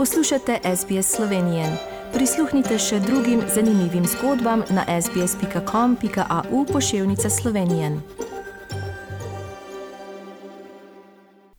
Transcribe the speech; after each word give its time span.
Poslušate 0.00 0.58
SBS 0.76 1.16
Slovenije. 1.16 1.66
Prisluhnite 2.12 2.78
še 2.78 3.00
drugim 3.00 3.42
zanimivim 3.54 4.06
zgodbam 4.06 4.62
na 4.70 5.00
sbsp.com.au 5.02 6.64
pošiljka 6.72 7.30
Slovenije. 7.30 8.00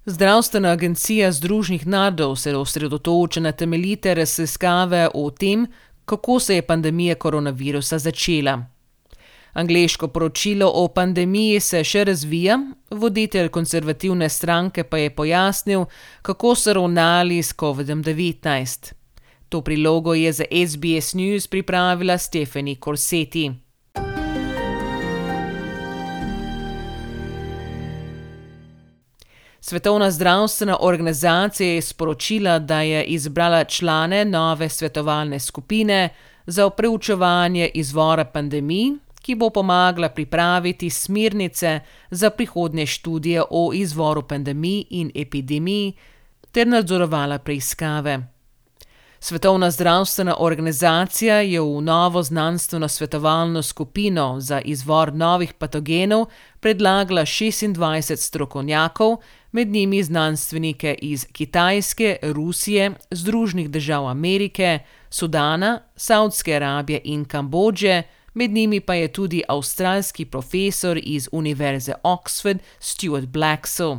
Zdravstvena 0.05 0.69
agencija 0.69 1.31
Združenih 1.31 1.87
narodov 1.87 2.35
se 2.35 2.55
osredotoča 2.57 3.39
na 3.39 3.51
temeljite 3.51 4.15
raziskave 4.15 5.09
o 5.13 5.29
tem, 5.29 5.67
kako 6.05 6.39
se 6.39 6.55
je 6.55 6.61
pandemija 6.61 7.15
koronavirusa 7.15 7.99
začela. 7.99 8.70
Angleško 9.53 10.07
poročilo 10.07 10.71
o 10.73 10.87
pandemiji 10.87 11.59
se 11.59 11.83
še 11.83 12.03
razvija, 12.03 12.55
voditelj 12.91 13.49
konservativne 13.49 14.29
stranke 14.29 14.83
pa 14.83 14.97
je 14.97 15.09
pojasnil, 15.15 15.85
kako 16.21 16.55
so 16.55 16.73
ravnali 16.73 17.43
s 17.43 17.55
COVID-19. 17.55 18.93
To 19.49 19.61
prilogo 19.61 20.13
je 20.13 20.31
za 20.31 20.45
SBS 20.51 21.13
News 21.13 21.47
pripravila 21.47 22.17
Stephanie 22.17 22.77
Corseti. 22.83 23.51
Svetovna 29.59 30.11
zdravstvena 30.11 30.77
organizacija 30.81 31.73
je 31.73 31.81
sporočila, 31.81 32.59
da 32.59 32.81
je 32.81 33.03
izbrala 33.03 33.63
člane 33.63 34.25
nove 34.25 34.69
svetovalne 34.69 35.39
skupine 35.39 36.09
za 36.45 36.69
preučevanje 36.69 37.69
izvora 37.73 38.25
pandemij 38.25 39.10
ki 39.21 39.35
bo 39.35 39.49
pomagala 39.49 40.09
pripraviti 40.09 40.89
smernice 40.89 41.79
za 42.09 42.29
prihodnje 42.29 42.85
študije 42.85 43.43
o 43.49 43.71
izvoru 43.73 44.27
pandemij 44.27 44.85
in 44.89 45.11
epidemij 45.15 45.91
ter 46.51 46.67
nadzorovala 46.67 47.37
preiskave. 47.39 48.19
Svetovna 49.23 49.71
zdravstvena 49.71 50.35
organizacija 50.39 51.35
je 51.41 51.61
v 51.61 51.81
novo 51.81 52.23
znanstveno 52.23 52.87
svetovalno 52.87 53.61
skupino 53.61 54.39
za 54.39 54.61
izvor 54.61 55.13
novih 55.13 55.53
patogenov 55.53 56.25
predlagala 56.59 57.21
26 57.21 58.15
strokovnjakov, 58.15 59.17
med 59.51 59.67
njimi 59.67 60.03
znanstvenike 60.03 60.95
iz 61.01 61.25
Kitajske, 61.31 62.17
Rusije, 62.21 62.91
Združenih 63.11 63.69
držav 63.69 64.07
Amerike, 64.07 64.79
Sudana, 65.09 65.79
Saudske 65.95 66.55
Arabije 66.55 67.01
in 67.03 67.25
Kambodže 67.25 68.03
med 68.33 68.51
njimi 68.51 68.79
pa 68.79 68.93
je 68.93 69.07
tudi 69.07 69.43
avstralski 69.47 70.25
profesor 70.25 70.99
iz 71.03 71.29
Univerze 71.31 71.93
Oxford 72.03 72.59
Stuart 72.79 73.25
Blacksell. 73.25 73.97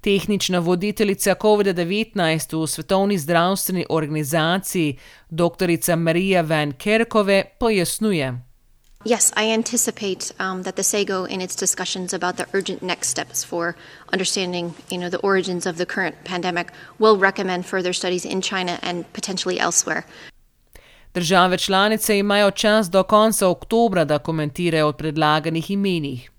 Tehnična 0.00 0.58
voditeljica 0.58 1.34
COVID-19 1.34 2.62
v 2.62 2.66
Svetovni 2.66 3.18
zdravstveni 3.18 3.86
organizaciji, 3.88 4.98
dr. 5.30 5.96
Marija 5.96 6.42
Van 6.42 6.72
Kerkove, 6.72 7.44
pojasnjuje. 7.60 8.34
Yes, 9.04 9.32
I 9.36 9.52
anticipate 9.52 10.32
um, 10.40 10.62
that 10.62 10.76
the 10.76 10.82
SAGO, 10.82 11.24
in 11.24 11.42
its 11.42 11.54
discussions 11.54 12.14
about 12.14 12.36
the 12.36 12.46
urgent 12.54 12.82
next 12.82 13.08
steps 13.08 13.44
for 13.44 13.76
understanding, 14.12 14.74
you 14.90 14.98
know, 14.98 15.10
the 15.10 15.18
origins 15.18 15.66
of 15.66 15.76
the 15.76 15.84
current 15.84 16.24
pandemic, 16.24 16.72
will 16.98 17.18
recommend 17.18 17.66
further 17.66 17.92
studies 17.92 18.24
in 18.24 18.40
China 18.40 18.78
and 18.82 19.04
potentially 19.12 19.60
elsewhere. 19.60 20.06
Države 21.14 21.58
članice 21.58 22.18
imajo 22.18 22.50
čas 22.50 22.90
do 22.90 23.02
konca 23.02 23.48
oktobra, 23.48 24.04
da 24.04 24.18
komentirajo 24.18 24.88
o 24.88 24.92
predlaganih 24.92 25.70
imenih. 25.70 26.30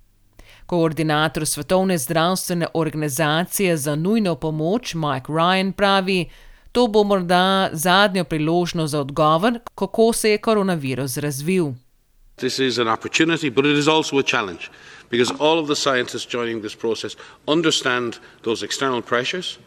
Koordinator 0.66 1.46
Svetovne 1.46 1.98
zdravstvene 1.98 2.68
organizacije 2.74 3.78
za 3.78 3.96
nujno 3.96 4.36
pomoč 4.36 4.94
Mike 4.94 5.28
Ryan 5.28 5.72
pravi, 5.72 6.30
to 6.72 6.88
bo 6.88 7.04
morda 7.04 7.70
zadnja 7.74 8.24
priložnost 8.24 8.92
za 8.92 9.00
odgovor, 9.00 9.60
kako 9.76 10.14
se 10.14 10.30
je 10.30 10.38
koronavirus 10.38 11.18
razvil. 11.18 11.72
This 12.36 12.60
is 12.60 12.78
an 12.78 12.88
opportunity, 12.88 13.50
but 13.54 13.66
it 13.66 13.78
is 13.78 13.88
also 13.88 14.20
a 14.20 14.24
challenge 14.24 14.70
because 15.12 15.34
all 15.40 15.60
of 15.60 15.68
the 15.68 15.76
scientists 15.76 16.34
joining 16.34 16.62
this 16.62 16.76
process 16.76 17.16
understand 17.48 18.14
those 18.44 18.66
external 18.66 19.02
pressures 19.02 19.58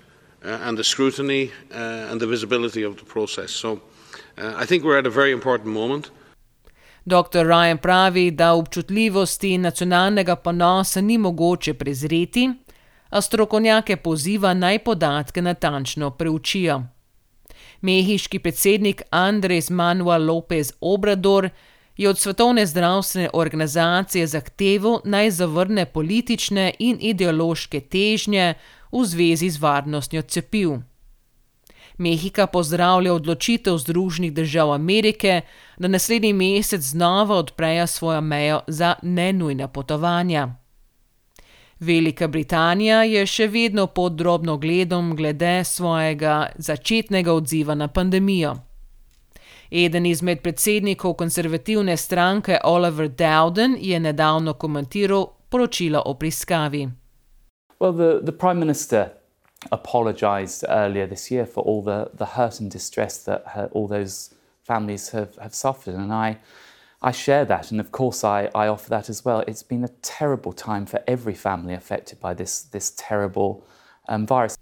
uh, 0.44 0.68
and 0.68 0.78
the 0.78 0.84
scrutiny 0.84 1.50
uh, 1.70 2.12
and 2.12 2.20
the 2.20 2.26
visibility 2.26 2.86
of 2.86 2.96
the 2.96 3.04
process. 3.04 3.50
So 3.50 3.80
I 4.38 4.66
think 4.66 4.84
we're 4.84 4.98
at 4.98 5.06
a 5.06 5.10
very 5.10 5.32
important 5.32 5.74
moment. 5.74 6.10
Dr. 7.04 7.46
Ryan 7.46 7.78
pravi, 7.78 8.30
da 8.30 8.52
občutljivosti 8.52 9.58
nacionalnega 9.58 10.36
ponosa 10.36 11.00
ni 11.00 11.18
mogoče 11.18 11.74
prezreti, 11.74 12.50
a 13.10 13.20
strokovnjake 13.20 13.96
poziva 13.96 14.54
naj 14.54 14.78
podatke 14.78 15.42
natančno 15.42 16.10
preučijo. 16.10 16.82
Mehiški 17.80 18.38
predsednik 18.38 19.02
Andres 19.10 19.70
Manuel 19.70 20.26
López 20.26 20.72
Obrador 20.80 21.48
je 21.96 22.08
od 22.08 22.18
Svetovne 22.18 22.66
zdravstvene 22.66 23.30
organizacije 23.32 24.26
zahteval 24.26 25.00
naj 25.04 25.30
zavrne 25.30 25.86
politične 25.86 26.74
in 26.78 26.98
ideološke 27.00 27.80
težnje 27.80 28.54
v 28.92 29.04
zvezi 29.04 29.50
z 29.50 29.60
varnostjo 29.60 30.22
cepiv. 30.22 30.70
Mehika 31.98 32.46
pozdravlja 32.46 33.14
odločitev 33.14 33.78
Združenih 33.78 34.32
držav 34.32 34.72
Amerike, 34.72 35.40
da 35.78 35.88
naslednji 35.88 36.32
mesec 36.32 36.82
znova 36.82 37.34
odprejo 37.36 37.86
svojo 37.86 38.20
mejo 38.20 38.60
za 38.66 38.94
nenujna 39.02 39.68
potovanja. 39.68 40.54
Velika 41.80 42.28
Britanija 42.28 43.02
je 43.02 43.26
še 43.26 43.46
vedno 43.46 43.86
pod 43.86 44.12
drobno 44.12 44.56
gledom 44.56 45.16
glede 45.16 45.64
svojega 45.64 46.46
začetnega 46.56 47.32
odziva 47.32 47.74
na 47.74 47.88
pandemijo. 47.88 48.56
Eden 49.70 50.06
izmed 50.06 50.40
predsednikov 50.42 51.14
konservativne 51.14 51.96
stranke 51.96 52.58
Oliver 52.64 53.08
Dowden 53.08 53.76
je 53.80 54.00
nedavno 54.00 54.54
komentiral 54.54 55.26
poročilo 55.48 56.02
o 56.06 56.14
preiskavi. 56.14 56.88
Well, 57.80 57.92
the, 57.92 58.24
the 58.24 58.38
prime 58.38 58.60
minister 58.60 59.17
apologised 59.72 60.64
earlier 60.68 61.06
this 61.06 61.30
year 61.30 61.46
for 61.46 61.62
all 61.64 61.82
the, 61.82 62.10
the 62.14 62.26
hurt 62.26 62.60
and 62.60 62.70
distress 62.70 63.18
that 63.24 63.42
her, 63.54 63.68
all 63.72 63.88
those 63.88 64.34
families 64.62 65.10
have, 65.10 65.36
have 65.36 65.54
suffered. 65.54 65.94
And 65.94 66.12
I, 66.12 66.38
I 67.02 67.12
share 67.12 67.44
that, 67.44 67.70
and 67.70 67.80
of 67.80 67.90
course, 67.90 68.24
I, 68.24 68.50
I 68.54 68.68
offer 68.68 68.90
that 68.90 69.08
as 69.08 69.24
well. 69.24 69.40
It's 69.46 69.62
been 69.62 69.84
a 69.84 69.92
terrible 70.02 70.52
time 70.52 70.86
for 70.86 71.00
every 71.06 71.34
family 71.34 71.74
affected 71.74 72.20
by 72.20 72.34
this, 72.34 72.62
this 72.62 72.90
terrible 72.90 73.64
um, 74.08 74.26
virus. 74.26 74.58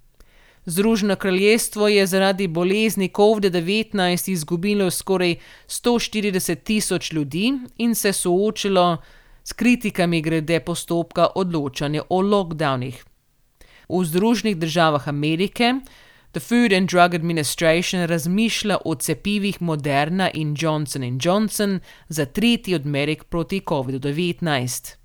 Združeno 0.65 1.15
kraljestvo 1.15 1.87
je 1.87 2.07
zaradi 2.07 2.47
bolezni 2.47 3.09
COVID-19 3.09 4.31
izgubilo 4.31 4.91
skoraj 4.91 5.35
140 5.67 6.55
tisoč 6.63 7.11
ljudi 7.11 7.53
in 7.77 7.95
se 7.95 8.13
soočilo 8.13 8.97
s 9.43 9.53
kritikami 9.53 10.21
glede 10.21 10.59
postopka 10.59 11.27
odločanja 11.35 12.01
o 12.09 12.21
lockdownih. 12.21 13.05
V 13.89 14.03
Združenih 14.05 14.57
državah 14.57 15.07
Amerike 15.07 15.73
The 16.31 16.39
Food 16.39 16.73
and 16.73 16.89
Drug 16.89 17.15
Administration 17.15 18.05
razmišlja 18.05 18.77
o 18.85 18.95
cepivih 18.95 19.61
Moderna 19.61 20.29
in 20.33 20.55
Johnson 20.59 21.19
Johnson 21.23 21.79
za 22.07 22.25
tretji 22.25 22.75
odmerek 22.75 23.23
proti 23.23 23.61
COVID-19. 23.61 24.95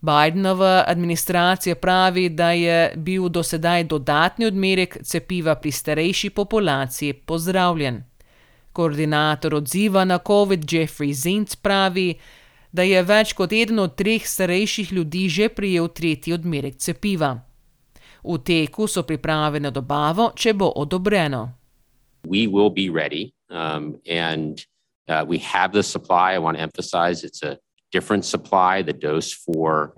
Bidenova 0.00 0.84
administracija 0.86 1.74
pravi, 1.74 2.28
da 2.28 2.50
je 2.50 2.92
bil 2.96 3.28
do 3.28 3.42
sedaj 3.42 3.84
dodatni 3.84 4.46
odmerek 4.46 4.98
cepiva 5.02 5.54
pri 5.54 5.72
starejši 5.72 6.30
populaciji 6.30 7.12
pozdravljen. 7.12 8.02
Koordinator 8.72 9.54
odziva 9.54 10.04
na 10.04 10.18
COVID 10.26 10.60
Jeffrey 10.72 11.12
Zint 11.12 11.56
pravi, 11.62 12.14
da 12.72 12.82
je 12.82 13.02
več 13.02 13.32
kot 13.32 13.52
eden 13.52 13.78
od 13.78 13.94
treh 13.94 14.26
starejših 14.26 14.92
ljudi 14.92 15.28
že 15.28 15.48
prijel 15.48 15.88
tretji 15.88 16.32
odmerek 16.32 16.76
cepiva. 16.76 17.53
V 18.24 18.38
teku 18.38 18.88
so 18.88 19.02
priprave 19.02 19.60
na 19.60 19.70
dobavo, 19.70 20.32
če 20.34 20.52
bo 20.52 20.72
odobreno. 20.72 21.52
We 22.26 22.46
will 22.46 22.70
be 22.70 22.88
ready 22.88 23.34
um, 23.50 24.00
and 24.08 24.64
uh, 25.08 25.24
we 25.28 25.38
have 25.38 25.72
the 25.72 25.82
supply. 25.82 26.32
I 26.32 26.38
want 26.38 26.56
to 26.56 26.62
emphasize 26.62 27.24
it's 27.24 27.42
a 27.42 27.58
different 27.92 28.24
supply. 28.24 28.82
The 28.82 28.94
dose 28.94 29.32
for 29.32 29.94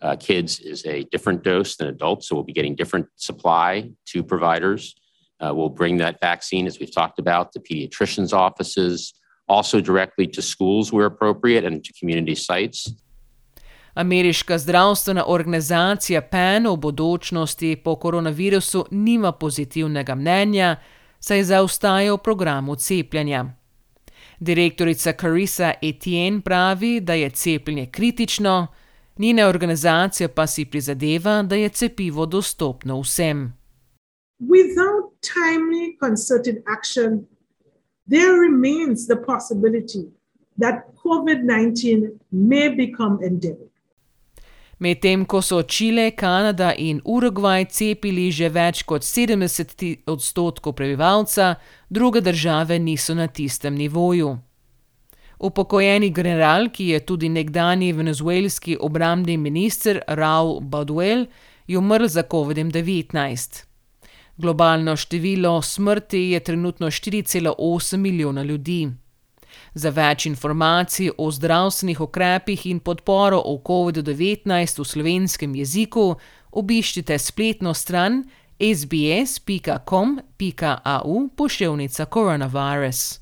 uh, 0.00 0.16
kids 0.16 0.60
is 0.60 0.86
a 0.86 1.02
different 1.04 1.42
dose 1.42 1.76
than 1.76 1.88
adults, 1.88 2.28
so 2.28 2.36
we'll 2.36 2.44
be 2.44 2.52
getting 2.52 2.76
different 2.76 3.06
supply 3.16 3.90
to 4.06 4.22
providers. 4.22 4.94
Uh, 5.40 5.52
we'll 5.54 5.68
bring 5.68 5.96
that 5.98 6.20
vaccine, 6.20 6.66
as 6.66 6.78
we've 6.78 6.94
talked 6.94 7.18
about, 7.18 7.52
to 7.52 7.60
pediatricians' 7.60 8.32
offices, 8.32 9.12
also 9.48 9.80
directly 9.80 10.26
to 10.26 10.40
schools 10.40 10.92
where 10.92 11.06
appropriate 11.06 11.64
and 11.64 11.84
to 11.84 11.92
community 11.92 12.34
sites. 12.34 12.92
Ameriška 13.96 14.58
zdravstvena 14.58 15.24
organizacija 15.26 16.20
PEN 16.20 16.66
o 16.66 16.76
bodočnosti 16.76 17.76
po 17.84 17.96
koronavirusu 17.96 18.84
nima 18.90 19.32
pozitivnega 19.32 20.14
mnenja, 20.14 20.76
saj 21.20 21.42
zaostaja 21.42 22.12
v 22.14 22.18
programu 22.18 22.76
cepljenja. 22.76 23.46
Direktorica 24.40 25.12
Carissa 25.20 25.72
Etienne 25.82 26.40
pravi, 26.40 27.00
da 27.00 27.14
je 27.14 27.30
cepljenje 27.30 27.86
kritično, 27.86 28.66
njena 29.18 29.46
organizacija 29.48 30.28
pa 30.28 30.46
si 30.46 30.64
prizadeva, 30.64 31.42
da 31.42 31.56
je 31.56 31.68
cepivo 31.68 32.26
dostopno 32.26 33.00
vsem. 33.00 33.52
Without 34.40 35.04
timely 35.20 35.96
concerted 36.00 36.56
action, 36.78 37.26
there 38.10 38.32
remains 38.48 39.06
the 39.06 39.16
possibility 39.26 40.04
that 40.60 40.74
COVID 41.02 41.38
19 41.44 42.10
may 42.30 42.68
become 42.76 43.18
endemic. 43.24 43.75
Medtem 44.78 45.24
ko 45.24 45.40
so 45.42 45.62
Čile, 45.62 46.10
Kanada 46.10 46.74
in 46.76 47.00
Urugvaj 47.04 47.64
cepili 47.72 48.28
že 48.30 48.50
več 48.52 48.82
kot 48.84 49.02
70 49.02 50.04
odstotkov 50.06 50.74
prebivalca, 50.76 51.54
druge 51.88 52.20
države 52.20 52.78
niso 52.78 53.14
na 53.14 53.26
tistem 53.26 53.74
nivoju. 53.74 54.36
Upokojeni 55.38 56.10
general, 56.10 56.68
ki 56.68 56.88
je 56.88 57.00
tudi 57.00 57.28
nekdani 57.28 57.92
venezuelski 57.92 58.76
obrambni 58.80 59.36
minister 59.36 60.00
Raul 60.08 60.60
Baduel, 60.60 61.26
je 61.66 61.78
umrl 61.78 62.06
za 62.08 62.22
COVID-19. 62.22 63.64
Globalno 64.36 64.96
število 64.96 65.62
smrti 65.62 66.18
je 66.18 66.40
trenutno 66.40 66.86
4,8 66.86 67.96
milijona 67.96 68.42
ljudi. 68.42 68.88
Za 69.74 69.90
več 69.90 70.26
informacij 70.26 71.10
o 71.18 71.30
zdravstvenih 71.30 72.00
ukrepih 72.00 72.66
in 72.66 72.80
podporo 72.80 73.38
o 73.38 73.58
COVID-19 73.58 74.78
v 74.78 74.84
slovenskem 74.84 75.54
jeziku 75.54 76.14
obiščite 76.50 77.18
spletno 77.18 77.74
stran 77.74 78.24
sbs.com.au 78.60 79.78
pošiljka 81.36 82.06
coronavirus. 82.06 83.20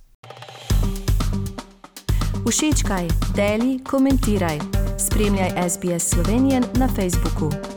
Všečkaj, 2.44 3.08
deli, 3.34 3.78
komentiraj. 3.84 4.58
Spremljaj 4.98 5.50
SBS 5.68 6.10
Slovenijo 6.10 6.60
na 6.74 6.88
Facebooku. 6.88 7.73